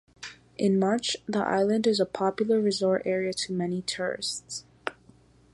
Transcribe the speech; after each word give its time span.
In 0.57 0.79
March, 0.79 1.15
the 1.27 1.37
island 1.45 1.85
is 1.85 1.99
a 1.99 2.07
popular 2.07 2.59
resort 2.59 3.03
area 3.05 3.33
to 3.33 3.53
many 3.53 3.83
tourists. 3.83 4.65